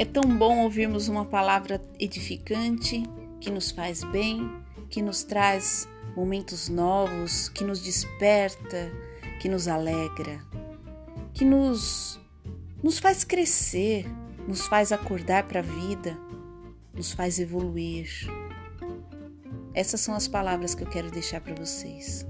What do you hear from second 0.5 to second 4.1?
ouvirmos uma palavra edificante que nos faz